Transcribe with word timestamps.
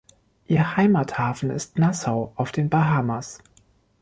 Ihr 0.47 0.77
Heimathafen 0.77 1.51
ist 1.51 1.77
Nassau 1.77 2.33
auf 2.35 2.51
den 2.51 2.71
Bahamas. 2.71 3.37